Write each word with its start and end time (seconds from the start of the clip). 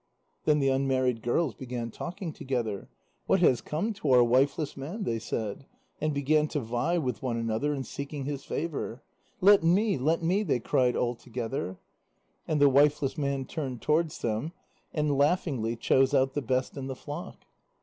Then 0.45 0.57
the 0.57 0.69
unmarried 0.69 1.21
girls 1.21 1.53
began 1.53 1.91
talking 1.91 2.33
together. 2.33 2.89
"What 3.27 3.39
has 3.41 3.61
come 3.61 3.93
to 3.93 4.09
our 4.09 4.23
wifeless 4.23 4.75
man," 4.75 5.03
they 5.03 5.19
said, 5.19 5.67
and 5.99 6.11
began 6.11 6.47
to 6.47 6.59
vie 6.59 6.97
with 6.97 7.21
one 7.21 7.37
another 7.37 7.71
in 7.75 7.83
seeking 7.83 8.25
his 8.25 8.43
favour. 8.43 9.03
"Let 9.41 9.61
me, 9.63 9.99
let 9.99 10.23
me," 10.23 10.41
they 10.41 10.59
cried 10.59 10.95
all 10.95 11.13
together. 11.13 11.77
And 12.47 12.59
the 12.59 12.67
wifeless 12.67 13.15
man 13.15 13.45
turned 13.45 13.83
towards 13.83 14.17
them, 14.23 14.53
and 14.91 15.19
laughingly 15.19 15.75
chose 15.75 16.15
out 16.15 16.33
the 16.33 16.41
best 16.41 16.75
in 16.77 16.87
the 16.87 16.95
flock. 16.95 17.45